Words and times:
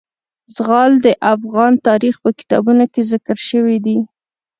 زغال 0.55 0.91
د 1.05 1.07
افغان 1.33 1.73
تاریخ 1.87 2.15
په 2.23 2.29
کتابونو 2.39 2.83
کې 2.93 3.01
ذکر 3.11 3.37
شوی 3.49 3.77
دي. 3.85 3.97